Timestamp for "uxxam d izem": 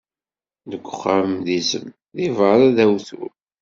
0.91-1.87